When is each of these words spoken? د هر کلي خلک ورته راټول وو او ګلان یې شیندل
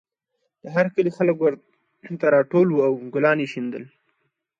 د 0.61 0.63
هر 0.75 0.85
کلي 0.95 1.11
خلک 1.17 1.37
ورته 1.39 2.25
راټول 2.35 2.67
وو 2.71 2.83
او 2.87 2.93
ګلان 3.13 3.37
یې 3.43 3.47
شیندل 3.53 3.83